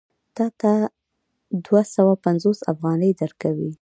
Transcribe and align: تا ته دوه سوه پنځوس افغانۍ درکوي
تا 0.35 0.45
ته 0.59 0.71
دوه 1.65 1.81
سوه 1.95 2.13
پنځوس 2.25 2.59
افغانۍ 2.73 3.11
درکوي 3.21 3.69